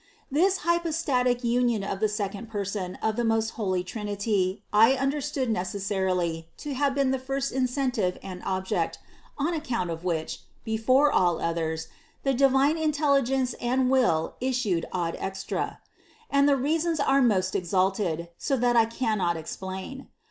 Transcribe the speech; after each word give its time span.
40. 0.31 0.43
This 0.43 0.57
hypostatic 0.57 1.43
union 1.43 1.83
of 1.83 1.99
the 1.99 2.07
second 2.09 2.49
Person 2.49 2.95
of 3.03 3.17
the 3.17 3.23
most 3.23 3.51
holy 3.51 3.83
Trinity 3.83 4.63
I 4.73 4.93
understood 4.93 5.47
necessarily 5.51 6.49
to 6.57 6.73
have 6.73 6.95
been 6.95 7.11
the 7.11 7.19
first 7.19 7.51
incentive 7.51 8.17
and 8.23 8.41
object 8.43 8.97
on 9.37 9.53
account 9.53 9.91
of 9.91 10.03
which, 10.03 10.39
before 10.65 11.09
THE 11.09 11.19
CONCEPTION 11.19 11.33
55 11.35 11.43
all 11.43 11.49
others, 11.59 11.87
the 12.23 12.33
divine 12.33 12.77
intelligence 12.79 13.53
and 13.61 13.91
will 13.91 14.37
issued 14.41 14.87
ad 14.91 15.17
extra; 15.19 15.77
and 16.31 16.49
the 16.49 16.57
reasons 16.57 16.99
are 16.99 17.21
most 17.21 17.53
exalted, 17.55 18.29
so 18.39 18.57
that 18.57 18.75
I 18.75 18.85
cannot 18.85 19.37
explain. 19.37 20.07